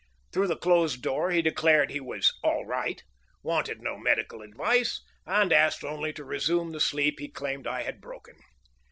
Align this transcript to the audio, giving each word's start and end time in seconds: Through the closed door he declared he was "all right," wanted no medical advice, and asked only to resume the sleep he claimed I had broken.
Through 0.33 0.47
the 0.47 0.57
closed 0.57 1.03
door 1.03 1.29
he 1.29 1.43
declared 1.43 1.91
he 1.91 1.99
was 1.99 2.33
"all 2.43 2.65
right," 2.65 3.03
wanted 3.43 3.83
no 3.83 3.99
medical 3.99 4.41
advice, 4.41 5.03
and 5.27 5.53
asked 5.53 5.83
only 5.83 6.11
to 6.13 6.25
resume 6.25 6.71
the 6.71 6.79
sleep 6.79 7.19
he 7.19 7.29
claimed 7.29 7.67
I 7.67 7.83
had 7.83 8.01
broken. 8.01 8.35